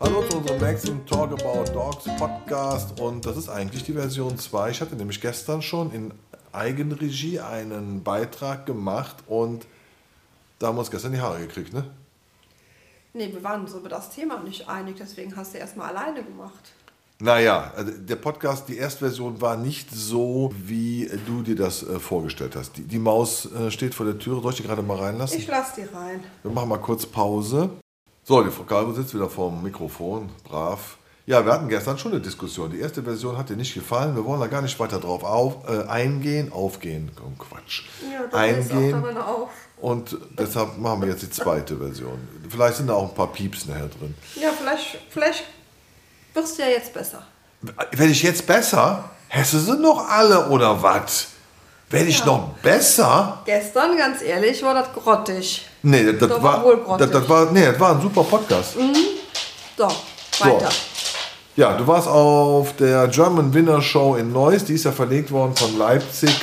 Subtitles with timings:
[0.00, 4.70] Hallo zu unserem nächsten Talk About Dogs Podcast und das ist eigentlich die Version 2.
[4.70, 6.14] Ich hatte nämlich gestern schon in
[6.52, 9.66] Eigenregie einen Beitrag gemacht und
[10.58, 11.84] da haben wir uns gestern die Haare gekriegt, ne?
[13.12, 16.72] Nee, wir waren uns über das Thema nicht einig, deswegen hast du erstmal alleine gemacht.
[17.24, 22.54] Naja, also der Podcast, die Erstversion war nicht so, wie du dir das äh, vorgestellt
[22.54, 22.76] hast.
[22.76, 24.42] Die, die Maus äh, steht vor der Tür.
[24.42, 25.38] Soll ich die gerade mal reinlassen?
[25.38, 26.22] Ich lass die rein.
[26.42, 27.70] Wir machen mal kurz Pause.
[28.24, 30.98] So, die Frau Galbo sitzt wieder vorm Mikrofon, brav.
[31.24, 32.70] Ja, wir hatten gestern schon eine Diskussion.
[32.70, 34.14] Die erste Version hat dir nicht gefallen.
[34.14, 37.10] Wir wollen da gar nicht weiter drauf auf, äh, eingehen, aufgehen.
[37.24, 37.84] Oh, Quatsch.
[38.02, 39.16] Ja, da ist auch eingehen.
[39.16, 39.48] auf.
[39.80, 42.18] Und deshalb machen wir jetzt die zweite Version.
[42.50, 44.14] Vielleicht sind da auch ein paar Pieps nachher drin.
[44.34, 45.44] Ja, vielleicht, vielleicht
[46.34, 47.22] wirst du ja jetzt besser.
[47.62, 49.04] Werde ich jetzt besser?
[49.28, 51.28] Hesse sie noch alle oder was?
[51.90, 52.26] Werde ich Ja.
[52.26, 53.40] noch besser?
[53.44, 55.66] Gestern, ganz ehrlich, war das grottig.
[55.82, 57.10] Nee, das, das war, wohl das, grottig.
[57.12, 58.74] das war, nee, das war ein super Podcast.
[59.76, 59.88] So,
[60.44, 60.68] weiter.
[61.56, 64.64] Ja, du warst auf der German Winner Show in Neuss.
[64.64, 66.34] Die ist ja verlegt worden von Leipzig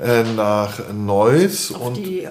[0.00, 1.72] äh, nach Neuss.
[1.72, 2.28] Auf und die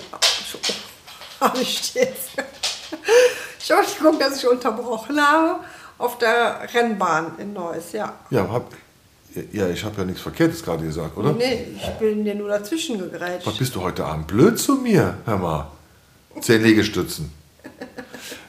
[1.40, 2.30] habe ich jetzt.
[3.59, 5.59] Entschuldigung, dass ich unterbrochen habe.
[5.98, 8.14] Auf der Rennbahn in Neuss, ja.
[8.30, 8.72] ja, hab,
[9.52, 11.34] ja, ich habe ja nichts Verkehrtes gerade gesagt, oder?
[11.34, 13.48] Nee, ich bin dir nur dazwischen gegrätscht.
[13.48, 15.18] Was bist du heute Abend blöd zu mir?
[15.25, 15.72] Hör mal.
[16.42, 17.31] Zehn Liegestützen.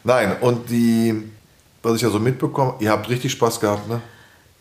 [0.04, 1.30] Nein, und die,
[1.82, 4.00] was ich ja so mitbekomme, ihr habt richtig Spaß gehabt, ne?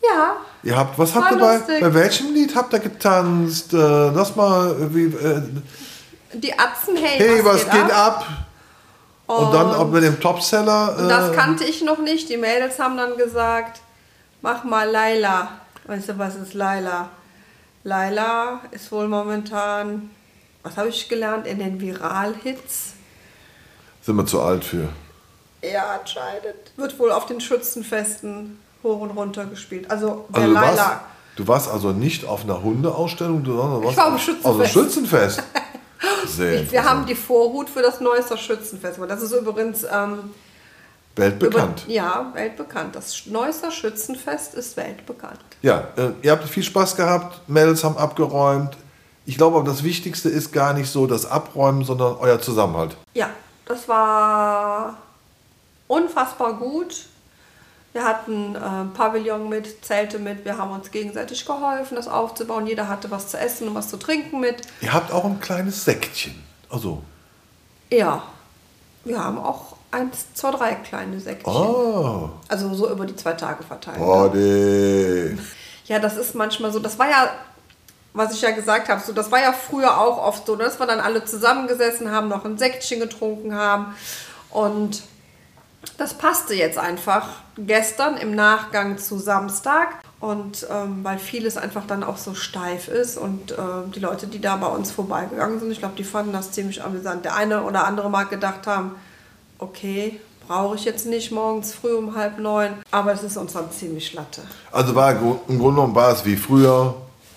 [0.02, 3.72] Ja, Ihr habt, was habt ihr bei, bei welchem Lied habt ihr getanzt?
[3.72, 5.42] Äh, lass mal, wie, äh,
[6.32, 8.26] die Atzen, hey, hey, was, geht, ab?
[9.28, 10.96] Und dann auch mit dem Topseller.
[10.98, 12.28] Äh, Das kannte ich noch nicht.
[12.30, 13.80] Die Mädels haben dann gesagt,
[14.42, 15.48] mach mal Laila.
[15.86, 17.08] Weißt du, was ist Laila?
[17.84, 20.10] Laila ist wohl momentan,
[20.62, 22.92] was habe ich gelernt, in den Viral-Hits.
[24.02, 24.88] sind wir zu alt für.
[25.62, 26.72] Ja, anscheinend.
[26.76, 29.90] Wird wohl auf den Schützenfesten hoch und runter gespielt.
[29.90, 31.00] Also der Also Laila.
[31.36, 34.46] du warst also nicht auf einer Hundeausstellung, sondern warst war am auf- Schützenfest.
[34.46, 35.42] auf einem Schützenfest.
[36.26, 36.88] Sehr Wir interessant.
[36.88, 38.98] haben die Vorhut für das Neusser Schützenfest.
[39.08, 40.30] Das ist übrigens ähm,
[41.18, 41.84] Weltbekannt.
[41.84, 42.94] Über, ja, weltbekannt.
[42.94, 45.40] Das Neusser Schützenfest ist weltbekannt.
[45.62, 48.76] Ja, äh, ihr habt viel Spaß gehabt, Mädels haben abgeräumt.
[49.26, 52.96] Ich glaube aber, das Wichtigste ist gar nicht so das Abräumen, sondern euer Zusammenhalt.
[53.14, 53.28] Ja,
[53.66, 54.96] das war
[55.86, 57.06] unfassbar gut.
[57.92, 62.66] Wir hatten äh, ein Pavillon mit, Zelte mit, wir haben uns gegenseitig geholfen, das aufzubauen.
[62.66, 64.62] Jeder hatte was zu essen und was zu trinken mit.
[64.80, 66.42] Ihr habt auch ein kleines Säckchen.
[66.70, 67.02] Also,
[67.90, 68.22] Ja,
[69.04, 71.50] wir haben auch eins, zwei, drei kleine Säckchen.
[71.50, 73.98] oh, Also so über die zwei Tage verteilt.
[73.98, 75.38] Body.
[75.86, 76.78] Ja, das ist manchmal so.
[76.80, 77.30] Das war ja,
[78.12, 80.78] was ich ja gesagt habe, so, das war ja früher auch oft so, ne, dass
[80.78, 83.94] wir dann alle zusammengesessen haben, noch ein Säckchen getrunken haben.
[84.50, 85.02] Und
[85.96, 89.88] das passte jetzt einfach gestern im Nachgang zu Samstag.
[90.20, 94.40] Und ähm, weil vieles einfach dann auch so steif ist und ähm, die Leute, die
[94.40, 97.24] da bei uns vorbeigegangen sind, ich glaube, die fanden das ziemlich amüsant.
[97.24, 98.96] Der eine oder andere mag gedacht haben,
[99.60, 100.18] okay,
[100.48, 104.12] brauche ich jetzt nicht morgens früh um halb neun, aber es ist uns dann ziemlich
[104.14, 104.42] latte.
[104.72, 105.18] Also war im
[105.58, 106.94] Grunde genommen war es wie früher.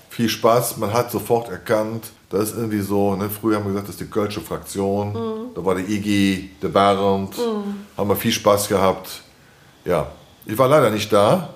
[0.10, 3.88] Viel Spaß, man hat sofort erkannt, das ist irgendwie so, ne, früher haben wir gesagt,
[3.90, 7.36] das ist die Kölsche Fraktion, da war der Iggy, der Bernd,
[7.98, 9.22] haben wir viel Spaß gehabt.
[9.86, 10.08] Ja,
[10.46, 11.50] ich war leider nicht da,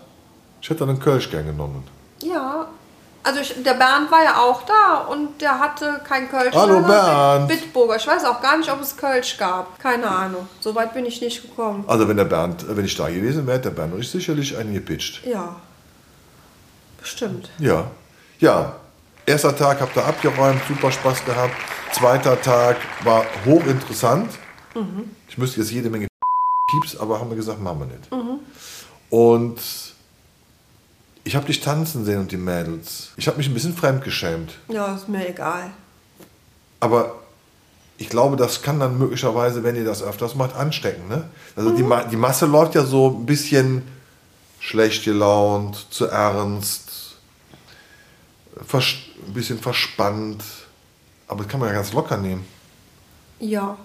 [0.62, 1.84] ich hätte einen Kölsch gern genommen.
[2.22, 2.68] Ja,
[3.24, 6.53] also ich, der Bernd war ja auch da und der hatte kein Kölsch.
[6.53, 7.47] Hallo, Bernd.
[7.47, 7.96] Bit- Bitburger.
[7.96, 9.80] Ich weiß auch gar nicht, ob es Kölsch gab.
[9.80, 10.47] Keine Ahnung.
[10.59, 11.84] So weit bin ich nicht gekommen.
[11.88, 14.74] Also wenn der Bernd, wenn ich da gewesen wäre, hätte der Bernd euch sicherlich einen
[14.75, 15.25] gepitcht.
[15.25, 15.56] Ja,
[17.00, 17.50] bestimmt.
[17.59, 17.86] Ja,
[18.40, 18.75] ja.
[19.25, 21.56] Erster Tag habt ihr abgeräumt, super Spaß gehabt.
[21.94, 24.30] Zweiter Tag war hochinteressant.
[25.28, 26.08] Ich müsste jetzt jede Menge
[26.72, 28.38] Pieps, aber haben wir gesagt, machen wir nicht.
[29.09, 29.59] Und
[31.24, 33.09] ich habe dich tanzen sehen und die Mädels.
[33.18, 34.54] Ich habe mich ein bisschen fremdgeschämt.
[34.68, 35.71] Ja, ist mir egal.
[36.80, 37.16] Aber
[37.98, 41.07] ich glaube, das kann dann möglicherweise, wenn ihr das öfters macht, anstecken.
[41.07, 41.24] Ne?
[41.56, 43.81] Also die, Ma die Masse läuft ja so ein bisschen
[44.60, 46.84] schlecht gelaunt, zu ernst,
[48.60, 50.44] ein bisschen verspannt.
[51.28, 52.46] Aber das kann man ja ganz locker nehmen.
[53.40, 53.78] Ja.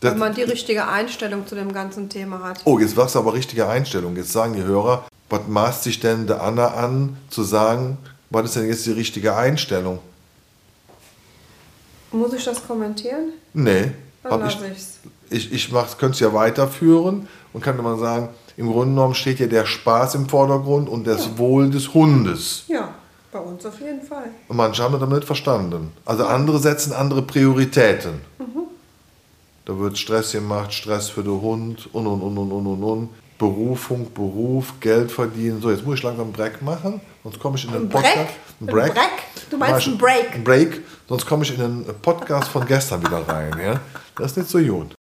[0.00, 2.60] Das- Wenn man die richtige Einstellung zu dem ganzen Thema hat.
[2.64, 4.16] Oh, jetzt war es aber richtige Einstellung.
[4.16, 7.96] Jetzt sagen die Hörer, was maßt sich denn der Anna an, zu sagen,
[8.30, 9.98] was ist denn jetzt die richtige Einstellung?
[12.12, 13.32] Muss ich das kommentieren?
[13.52, 13.92] Nee.
[14.22, 14.56] Dann hab lass
[15.30, 19.40] ich, ich, ich könnte es ja weiterführen und kann immer sagen, im Grunde genommen steht
[19.40, 22.64] ja der Spaß im Vordergrund und das Wohl des Hundes.
[22.68, 22.93] Ja,
[23.34, 24.26] bei uns auf jeden Fall.
[24.48, 25.92] Und manche haben das damit nicht verstanden.
[26.06, 28.20] Also andere setzen andere Prioritäten.
[29.66, 33.08] Da wird Stress gemacht, Stress für den Hund und und und und und und und.
[33.38, 35.60] Berufung, Beruf, Geld verdienen.
[35.60, 38.16] So, jetzt muss ich langsam einen Break machen, sonst komme ich in den Ein Podcast.
[38.60, 38.60] Break?
[38.60, 39.12] Ein Break?
[39.50, 40.34] Du meinst Mach ich- ein Break?
[40.36, 43.52] Ein Break, sonst komme ich in den Podcast von gestern wieder rein.
[43.60, 43.80] Ja?
[44.16, 44.94] Das ist nicht so gut.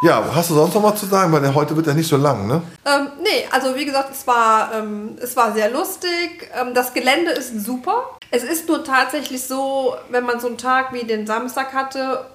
[0.00, 1.32] Ja, hast du sonst noch was zu sagen?
[1.32, 2.62] Weil heute wird ja nicht so lang, ne?
[2.86, 6.48] Ähm, nee, also wie gesagt, es war, ähm, es war sehr lustig.
[6.54, 8.16] Ähm, das Gelände ist super.
[8.30, 12.26] Es ist nur tatsächlich so, wenn man so einen Tag wie den Samstag hatte,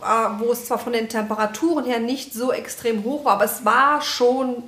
[0.00, 0.04] äh,
[0.38, 4.00] wo es zwar von den Temperaturen her nicht so extrem hoch war, aber es war
[4.00, 4.62] schon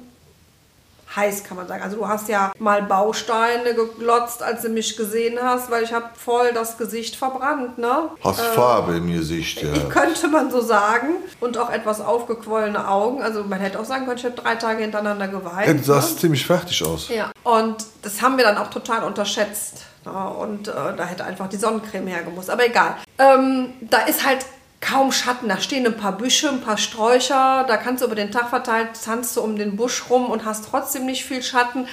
[1.15, 1.83] heiß, kann man sagen.
[1.83, 6.11] Also du hast ja mal Bausteine geglotzt, als du mich gesehen hast, weil ich habe
[6.15, 8.11] voll das Gesicht verbrannt, ne?
[8.23, 9.73] Hast Farbe im Gesicht, ja.
[9.89, 11.09] Könnte man so sagen.
[11.41, 13.23] Und auch etwas aufgequollene Augen.
[13.23, 15.67] Also man hätte auch sagen können, ich habe drei Tage hintereinander geweint.
[15.67, 16.21] Ja, du sahst ne?
[16.21, 17.09] ziemlich fertig aus.
[17.09, 19.85] Ja, und das haben wir dann auch total unterschätzt.
[20.05, 22.51] Ja, und äh, da hätte einfach die Sonnencreme hergemusst.
[22.51, 22.97] Aber egal.
[23.19, 24.47] Ähm, da ist halt
[24.81, 25.49] kaum Schatten.
[25.49, 27.65] Da stehen ein paar Büsche, ein paar Sträucher.
[27.69, 30.67] Da kannst du über den Tag verteilt, tanzt du um den Busch rum und hast
[30.71, 31.87] trotzdem nicht viel Schatten.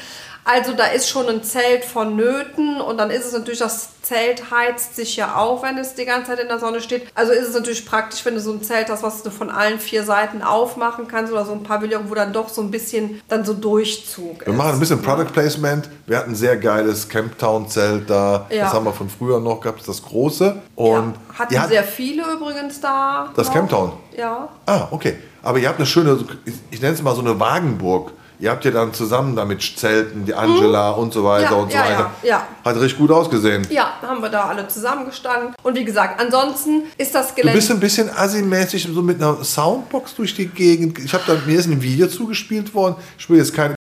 [0.50, 4.96] Also da ist schon ein Zelt vonnöten und dann ist es natürlich, das Zelt heizt
[4.96, 7.06] sich ja auch, wenn es die ganze Zeit in der Sonne steht.
[7.16, 9.78] Also ist es natürlich praktisch, wenn du so ein Zelt hast, was du von allen
[9.80, 13.44] vier Seiten aufmachen kannst oder so ein Pavillon, wo dann doch so ein bisschen dann
[13.44, 15.90] so Durchzug Wir machen ein bisschen Product Placement.
[16.06, 18.48] Wir hatten ein sehr geiles Camptown-Zelt da.
[18.50, 18.64] Ja.
[18.64, 20.56] Das haben wir von früher noch gehabt, das große.
[20.76, 23.30] Und ja, hatten ihr habt- sehr viele übrigens da.
[23.36, 23.54] Das noch.
[23.54, 23.92] Camptown?
[24.18, 24.48] Ja.
[24.66, 25.18] Ah, okay.
[25.44, 28.12] Aber ihr habt eine schöne, ich, ich nenne es mal so eine Wagenburg.
[28.40, 31.56] Ihr habt ja dann zusammen damit Zelten, die Angela und so weiter Mhm.
[31.56, 32.12] Ja, und so ja, weiter.
[32.22, 32.48] ja, ja.
[32.64, 33.66] Hat richtig gut ausgesehen.
[33.72, 35.56] Ja, haben wir da alle zusammengestanden.
[35.64, 37.58] Und wie gesagt, ansonsten ist das Du Gelände.
[37.58, 41.00] bist ein bisschen assi-mäßig so mit einer Soundbox durch die Gegend.
[41.00, 42.96] Ich habe da mir ist ein Video zugespielt worden.
[43.18, 43.76] Ich will jetzt keine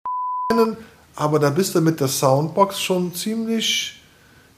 [1.16, 3.98] aber da bist du mit der Soundbox schon ziemlich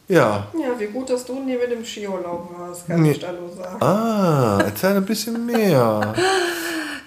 [0.09, 0.47] ja.
[0.53, 3.13] ja, wie gut, dass du nie mit dem Skiurlaub warst, kann Nee.
[3.13, 3.81] ich da nur sagen.
[3.83, 6.15] Ah, erzähl ein bisschen mehr.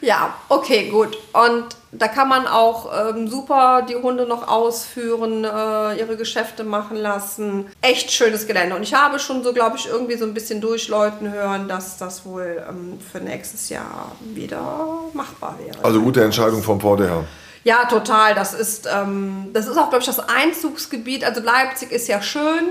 [0.01, 1.17] Ja, okay, gut.
[1.33, 6.97] Und da kann man auch ähm, super die Hunde noch ausführen, äh, ihre Geschäfte machen
[6.97, 7.67] lassen.
[7.81, 8.75] Echt schönes Gelände.
[8.75, 12.25] Und ich habe schon so, glaube ich, irgendwie so ein bisschen durchläuten hören, dass das
[12.25, 15.83] wohl ähm, für nächstes Jahr wieder machbar wäre.
[15.83, 17.23] Also gute Entscheidung vom VDH.
[17.63, 18.35] Ja, total.
[18.35, 21.23] Das ist, ähm, das ist auch, glaube ich, das Einzugsgebiet.
[21.23, 22.69] Also Leipzig ist ja schön.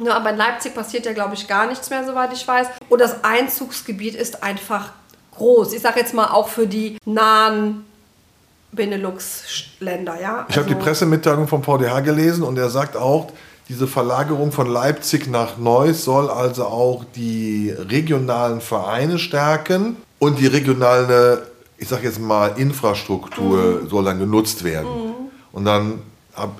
[0.00, 2.66] Ja, aber in Leipzig passiert ja, glaube ich, gar nichts mehr, soweit ich weiß.
[2.88, 4.90] Und das Einzugsgebiet ist einfach
[5.36, 5.72] groß.
[5.72, 7.84] Ich sage jetzt mal auch für die nahen
[8.72, 10.46] Benelux-Länder, ja.
[10.48, 13.28] Ich habe die Also- Pressemitteilung vom VDH gelesen und er sagt auch,
[13.68, 20.46] diese Verlagerung von Leipzig nach Neuss soll also auch die regionalen Vereine stärken und die
[20.46, 21.46] regionale,
[21.78, 23.88] ich sage jetzt mal, Infrastruktur Mhm.
[23.88, 25.14] soll dann genutzt werden.
[25.52, 26.02] Und dann
[26.34, 26.52] habe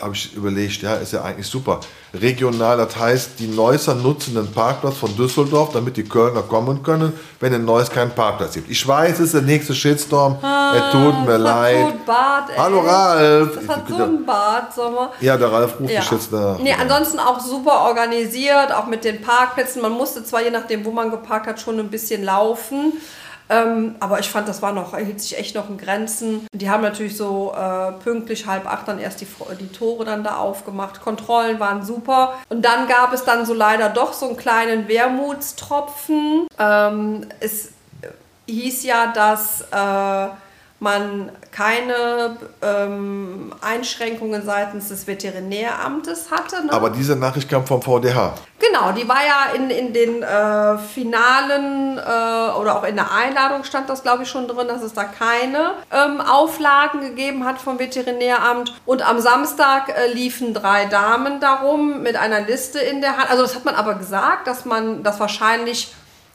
[0.00, 1.80] hab ich überlegt, ja, ist ja eigentlich super.
[2.12, 7.12] Regional, das heißt, die Neusser nutzen den Parkplatz von Düsseldorf, damit die Kölner kommen können,
[7.40, 8.70] wenn in Neuss keinen Parkplatz gibt.
[8.70, 10.36] Ich weiß, es ist der nächste Shitstorm.
[10.74, 11.86] es tut mir leid.
[11.88, 12.50] so Bart.
[12.56, 13.58] Hallo Ralf.
[13.66, 15.10] Das hat so ein Bart, sag mal.
[15.20, 16.00] Ja, der Ralf ruft Ja.
[16.00, 16.58] mich jetzt nach.
[16.58, 19.82] Nee, ansonsten auch super organisiert, auch mit den Parkplätzen.
[19.82, 22.92] Man musste zwar je nachdem, wo man geparkt hat, schon ein bisschen laufen.
[23.50, 26.46] Ähm, aber ich fand, das war noch, hielt sich echt noch in Grenzen.
[26.54, 29.26] Die haben natürlich so äh, pünktlich halb acht dann erst die,
[29.60, 31.02] die Tore dann da aufgemacht.
[31.02, 32.34] Kontrollen waren super.
[32.48, 36.46] Und dann gab es dann so leider doch so einen kleinen Wermutstropfen.
[36.58, 37.72] Ähm, es
[38.46, 40.28] hieß ja, dass äh,
[40.84, 46.66] man keine ähm, Einschränkungen seitens des Veterinäramtes hatte.
[46.66, 46.72] Ne?
[46.72, 48.34] Aber diese Nachricht kam vom VDH.
[48.60, 52.00] Genau, die war ja in, in den äh, Finalen äh,
[52.58, 55.72] oder auch in der Einladung stand das, glaube ich, schon drin, dass es da keine
[55.92, 58.74] ähm, Auflagen gegeben hat vom Veterinäramt.
[58.86, 63.30] Und am Samstag äh, liefen drei Damen darum mit einer Liste in der Hand.
[63.30, 65.94] Also das hat man aber gesagt, dass man das wahrscheinlich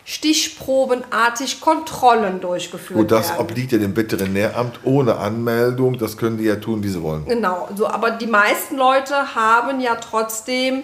[0.10, 3.42] stichprobenartig Kontrollen durchgeführt Gut, das werden.
[3.42, 6.00] obliegt ja dem Veterinäramt ohne Anmeldung.
[6.00, 7.26] Das können die ja tun, wie sie wollen.
[7.26, 10.82] Genau, so, aber die meisten Leute haben ja trotzdem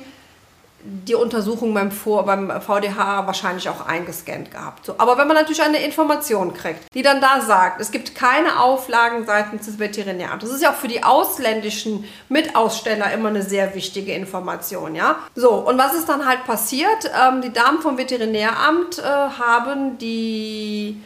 [0.86, 4.86] die Untersuchung beim, Vor beim VDH wahrscheinlich auch eingescannt gehabt.
[4.86, 8.60] So, aber wenn man natürlich eine Information kriegt, die dann da sagt, es gibt keine
[8.60, 13.74] Auflagen seitens des Veterinäramtes, das ist ja auch für die ausländischen Mitaussteller immer eine sehr
[13.74, 15.18] wichtige Information, ja.
[15.34, 17.12] So, und was ist dann halt passiert?
[17.20, 21.02] Ähm, die Damen vom Veterinäramt äh, haben die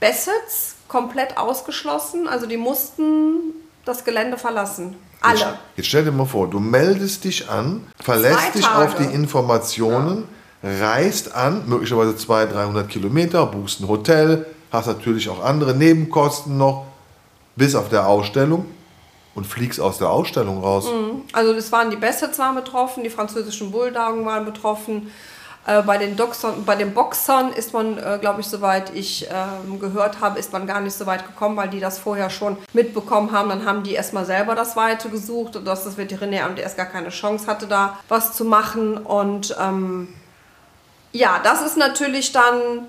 [0.00, 4.96] Bassets komplett ausgeschlossen, also die mussten das Gelände verlassen.
[5.22, 5.58] Jetzt, Alle.
[5.76, 10.26] jetzt stell dir mal vor, du meldest dich an, verlässt dich auf die Informationen,
[10.62, 16.86] reist an, möglicherweise 200, 300 Kilometer, buchst ein Hotel, hast natürlich auch andere Nebenkosten noch,
[17.54, 18.64] bis auf der Ausstellung
[19.34, 20.86] und fliegst aus der Ausstellung raus.
[21.32, 25.10] Also es waren die Bassets waren betroffen, die französischen Bulldoggen waren betroffen.
[25.66, 29.78] Äh, bei, den Doxern, bei den Boxern ist man, äh, glaube ich, soweit ich ähm,
[29.78, 33.32] gehört habe, ist man gar nicht so weit gekommen, weil die das vorher schon mitbekommen
[33.32, 33.50] haben.
[33.50, 37.10] Dann haben die erstmal selber das Weite gesucht und dass das Veterinäramt erst gar keine
[37.10, 38.96] Chance hatte, da was zu machen.
[38.96, 40.08] Und ähm,
[41.12, 42.88] ja, das ist natürlich dann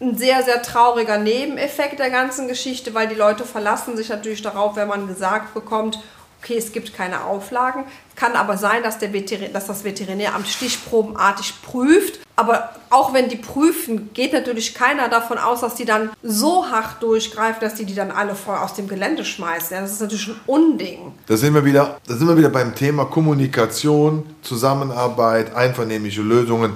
[0.00, 4.76] ein sehr, sehr trauriger Nebeneffekt der ganzen Geschichte, weil die Leute verlassen sich natürlich darauf,
[4.76, 5.98] wenn man gesagt bekommt,
[6.44, 7.84] okay, es gibt keine Auflagen.
[8.16, 12.20] Kann aber sein, dass, der Veterin dass das Veterinäramt stichprobenartig prüft.
[12.36, 17.02] Aber auch wenn die prüfen, geht natürlich keiner davon aus, dass die dann so hart
[17.02, 19.74] durchgreifen, dass die die dann alle voll aus dem Gelände schmeißen.
[19.74, 21.12] Ja, das ist natürlich ein Unding.
[21.26, 26.74] Da sind wir wieder, da sind wir wieder beim Thema Kommunikation, Zusammenarbeit, einvernehmliche Lösungen.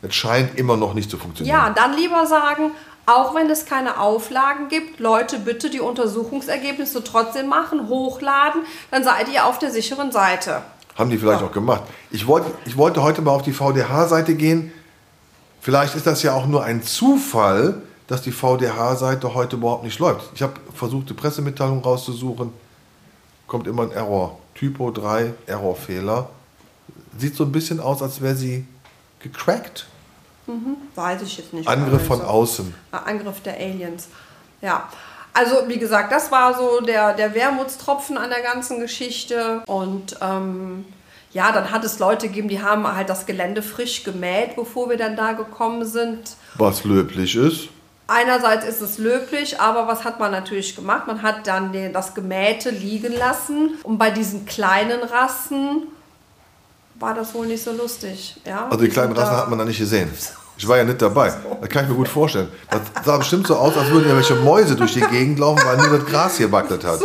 [0.00, 1.56] Es scheint immer noch nicht zu funktionieren.
[1.56, 2.70] Ja, dann lieber sagen,
[3.06, 9.28] auch wenn es keine Auflagen gibt, Leute, bitte die Untersuchungsergebnisse trotzdem machen, hochladen, dann seid
[9.32, 10.62] ihr auf der sicheren Seite.
[10.96, 11.46] Haben die vielleicht Ja.
[11.48, 11.82] auch gemacht.
[12.10, 14.72] Ich wollte, ich wollte heute mal auf die VDH-Seite gehen.
[15.60, 20.30] Vielleicht ist das ja auch nur ein Zufall, dass die VDH-Seite heute überhaupt nicht läuft.
[20.34, 22.52] Ich habe versucht, die Pressemitteilung rauszusuchen.
[23.46, 24.38] Kommt immer ein Error.
[24.54, 26.28] Typo 3, Errorfehler.
[27.18, 28.66] Sieht so ein bisschen aus, als wäre sie
[29.20, 29.86] gecrackt.
[30.94, 31.68] Weiß ich jetzt nicht.
[31.68, 32.32] Angriff von Also.
[32.32, 32.74] außen.
[32.92, 34.08] Angriff der Aliens.
[34.60, 34.88] Ja.
[35.32, 39.62] Also, wie gesagt, das war so der, der Wermutstropfen an der ganzen Geschichte.
[39.66, 40.84] Und ähm,
[41.32, 44.96] ja, dann hat es Leute gegeben, die haben halt das Gelände frisch gemäht, bevor wir
[44.96, 46.36] dann da gekommen sind.
[46.56, 47.68] Was löblich ist.
[48.06, 51.06] Einerseits ist es löblich, aber was hat man natürlich gemacht?
[51.06, 53.78] Man hat dann den, das Gemähte liegen lassen.
[53.82, 55.84] Und bei diesen kleinen Rassen
[56.94, 58.36] war das wohl nicht so lustig.
[58.46, 58.66] Ja?
[58.70, 60.10] Also die kleinen Rassen hat man da nicht gesehen.
[60.56, 61.32] Ich war ja nicht dabei.
[61.60, 62.48] Das kann ich mir gut vorstellen.
[62.70, 65.98] Das sah bestimmt so aus, als würden irgendwelche Mäuse durch die Gegend laufen, weil nur
[65.98, 67.00] das Gras hier wackelt hat.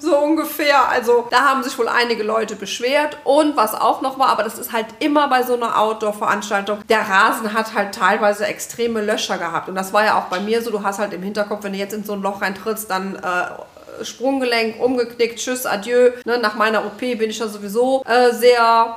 [0.00, 0.88] So ungefähr.
[0.88, 3.18] Also da haben sich wohl einige Leute beschwert.
[3.22, 7.08] Und was auch noch war, aber das ist halt immer bei so einer Outdoor-Veranstaltung, der
[7.08, 9.68] Rasen hat halt teilweise extreme Löcher gehabt.
[9.68, 10.72] Und das war ja auch bei mir so.
[10.72, 14.04] Du hast halt im Hinterkopf, wenn du jetzt in so ein Loch reintrittst, dann äh,
[14.04, 16.10] Sprunggelenk umgeknickt, tschüss, adieu.
[16.24, 18.96] Ne, nach meiner OP bin ich ja sowieso äh, sehr,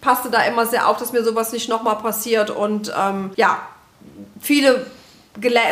[0.00, 2.50] passte da immer sehr auf, dass mir sowas nicht nochmal passiert.
[2.50, 3.58] Und ähm, ja,
[4.40, 4.86] viele,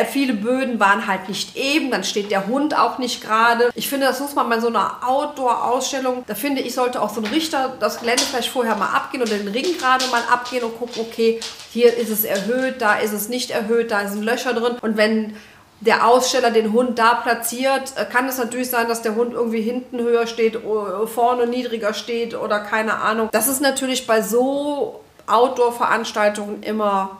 [0.09, 3.69] viele Böden waren halt nicht eben, dann steht der Hund auch nicht gerade.
[3.75, 7.21] Ich finde, das muss man bei so einer Outdoor-Ausstellung, da finde ich, sollte auch so
[7.21, 10.77] ein Richter das Gelände vielleicht vorher mal abgehen oder den Ring gerade mal abgehen und
[10.77, 11.39] gucken, okay,
[11.71, 14.77] hier ist es erhöht, da ist es nicht erhöht, da sind Löcher drin.
[14.81, 15.35] Und wenn
[15.79, 19.61] der Aussteller den Hund da platziert, äh, kann es natürlich sein, dass der Hund irgendwie
[19.61, 23.29] hinten höher steht, o- vorne niedriger steht oder keine Ahnung.
[23.31, 27.17] Das ist natürlich bei so Outdoor-Veranstaltungen immer,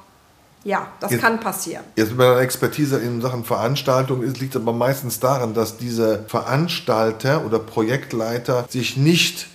[0.64, 1.84] ja, das Jetzt- kann passieren.
[1.96, 7.46] Jetzt mit meiner Expertise in Sachen Veranstaltung ist, liegt aber meistens daran, dass diese Veranstalter
[7.46, 9.48] oder Projektleiter sich nicht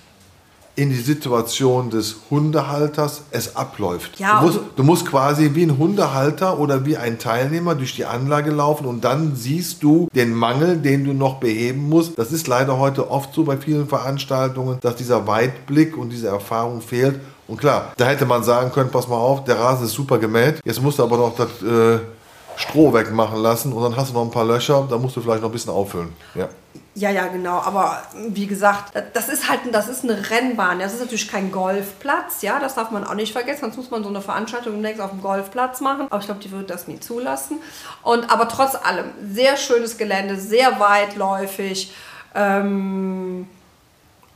[0.75, 4.19] in die Situation des Hundehalters es abläuft.
[4.19, 8.07] Ja, du, musst, du musst quasi wie ein Hundehalter oder wie ein Teilnehmer durch die
[8.07, 12.19] Anlage laufen und dann siehst du den Mangel, den du noch beheben musst.
[12.19, 16.81] Das ist leider heute oft so bei vielen Veranstaltungen, dass dieser Weitblick und diese Erfahrung
[16.81, 17.21] fehlt.
[17.49, 20.61] Und klar, da hätte man sagen können, pass mal auf, der Rasen ist super gemäht,
[20.65, 21.99] jetzt musst du aber noch das äh,
[22.73, 25.43] Stroh wegmachen lassen und dann hast du noch ein paar Löcher, da musst du vielleicht
[25.43, 26.13] noch ein bisschen auffüllen.
[26.35, 26.49] Ja.
[26.95, 27.59] Ja, ja, genau.
[27.59, 30.79] Aber wie gesagt, das ist halt das ist eine Rennbahn.
[30.79, 32.43] Das ist natürlich kein Golfplatz.
[32.43, 33.61] Ja, das darf man auch nicht vergessen.
[33.63, 36.07] Sonst muss man so eine Veranstaltung demnächst auf dem Golfplatz machen.
[36.11, 37.59] Aber ich glaube, die wird das nie zulassen.
[38.03, 41.93] Und aber trotz allem sehr schönes Gelände, sehr weitläufig.
[42.35, 43.47] Ähm,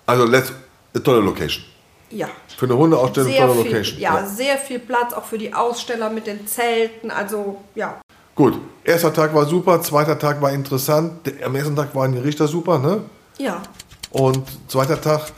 [0.06, 0.52] Also, let's,
[0.94, 1.62] eine tolle Location.
[2.10, 2.28] ja.
[2.56, 4.00] Für eine Hundeausstellung Sehr tolle viel, Location.
[4.00, 7.10] ja, sehr viel Platz auch für die Aussteller mit den Zelten.
[7.10, 8.00] Also ja,
[8.36, 11.32] Gut, erster Tag war super, zweiter Tag war interessant.
[11.42, 13.00] Am ersten Tag waren die Richter super, ne?
[13.38, 13.62] ja.
[14.10, 15.32] Und zweiter Tag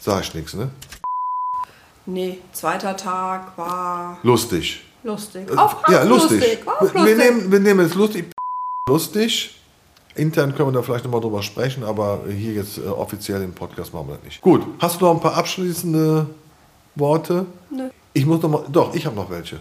[0.00, 0.70] sah ich nichts, ne?
[2.06, 4.82] Nee, zweiter Tag war Lustig.
[5.02, 5.50] lustig.
[5.56, 6.60] Auch, auch ja, lustig.
[6.64, 7.18] Auch Wir, lustig.
[7.18, 8.26] nehmen, wir nehmen es lustig.
[8.88, 9.60] Lustig.
[10.14, 13.92] Intern können wir da vielleicht nochmal drüber sprechen, aber hier jetzt äh, offiziell im Podcast
[13.92, 14.40] machen wir das nicht.
[14.40, 16.26] Gut, hast du noch ein paar abschließende
[16.94, 17.46] Worte?
[17.70, 17.90] Nö.
[18.12, 19.58] Ich muss noch mal, doch, ich habe noch welche.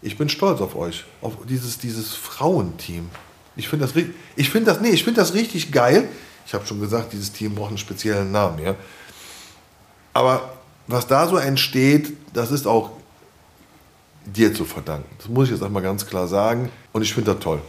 [0.00, 3.10] Ich bin stolz auf euch, auf dieses, dieses Frauenteam.
[3.56, 6.08] Ich finde das, finde das, nee, ich finde das richtig geil.
[6.46, 8.74] Ich habe schon gesagt, dieses Team braucht einen speziellen Namen, ja.
[10.14, 10.52] Aber
[10.86, 12.90] was da so entsteht, das ist auch
[14.24, 15.08] dir zu verdanken.
[15.18, 16.70] Das muss ich jetzt einmal ganz klar sagen.
[16.92, 17.60] Und ich finde das toll.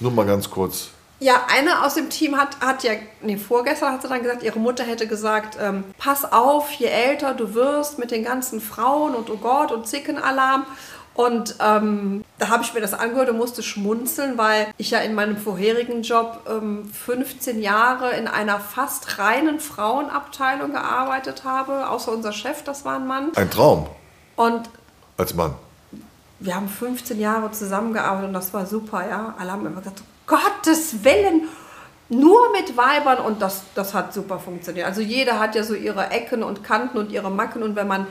[0.00, 0.90] Nur mal ganz kurz.
[1.20, 2.92] Ja, eine aus dem Team hat, hat ja,
[3.22, 7.34] nee, vorgestern hat sie dann gesagt, ihre Mutter hätte gesagt, ähm, pass auf, je älter
[7.34, 10.64] du wirst mit den ganzen Frauen und oh Gott und Zickenalarm.
[11.18, 15.16] Und ähm, da habe ich mir das angehört und musste schmunzeln, weil ich ja in
[15.16, 22.30] meinem vorherigen Job ähm, 15 Jahre in einer fast reinen Frauenabteilung gearbeitet habe, außer unser
[22.30, 23.32] Chef, das war ein Mann.
[23.34, 23.88] Ein Traum
[24.36, 24.70] Und
[25.16, 25.54] als Mann.
[26.38, 29.34] wir haben 15 Jahre zusammengearbeitet und das war super, ja.
[29.40, 31.48] Alle haben immer gesagt, Gottes Willen,
[32.10, 34.86] nur mit Weibern und das, das hat super funktioniert.
[34.86, 38.06] Also jeder hat ja so ihre Ecken und Kanten und ihre Macken und wenn man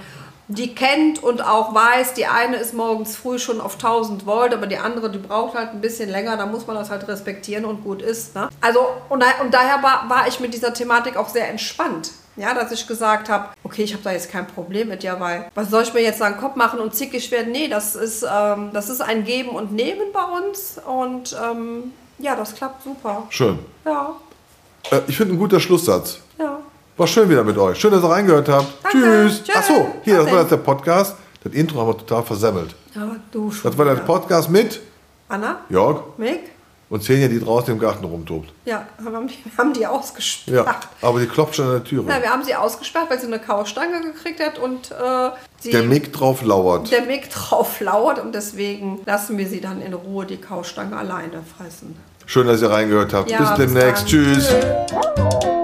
[0.48, 4.68] die kennt und auch weiß, die eine ist morgens früh schon auf 1000 Volt, aber
[4.68, 7.84] die andere, die braucht halt ein bisschen länger, dann muss man das halt respektieren und
[7.84, 8.34] gut ist.
[8.36, 8.50] Ne?
[8.62, 12.12] Also und, da, und daher war, war ich mit dieser Thematik auch sehr entspannt.
[12.38, 15.50] Ja, dass ich gesagt habe, okay, ich habe da jetzt kein Problem mit, ja, weil
[15.56, 17.52] was soll ich mir jetzt den Kopf machen und zickig werden?
[17.52, 22.36] Nee, das ist, ähm, das ist ein Geben und Nehmen bei uns und ähm, ja,
[22.36, 23.24] das klappt super.
[23.30, 23.58] Schön.
[23.86, 24.16] Ja,
[24.92, 26.20] Äh, ich finde ein guter Schlusssatz.
[26.98, 27.00] Ja.
[27.00, 27.80] War schön wieder mit euch.
[27.80, 28.68] Schön, dass ihr reingehört habt.
[28.84, 28.98] Danke.
[29.00, 29.44] Tschüss.
[29.44, 29.56] Tschüss.
[29.56, 31.16] Achso, hier, das war jetzt der Podcast.
[31.44, 32.76] Das Intro haben wir total versemmelt.
[32.96, 33.70] Ja, du schon.
[33.72, 33.96] Das war der.
[34.02, 34.82] Podcast mit
[35.30, 36.52] Anna, Jörg Mick?
[36.90, 38.50] und Xenia, die draußen im Garten rumtobt.
[38.66, 40.66] Ja, wir haben die, wir haben die ausgesperrt.
[40.66, 42.06] Ja, aber die klopft schon an der Türe.
[42.08, 45.84] Na, wir haben sie ausgesperrt, weil sie eine Kaustange gekriegt hat und äh, sie, Der
[45.84, 46.90] Mick drauf lauert.
[46.92, 51.44] der Mick drauf lauert und deswegen lassen wir sie dann in Ruhe die Kaustange alleine
[51.58, 51.96] fressen.
[52.26, 53.30] Schön, dass ihr reingehört habt.
[53.30, 54.04] Ja, bis demnächst.
[54.04, 54.08] dann.
[54.10, 54.48] Tschüss.
[54.50, 55.57] Tschüss.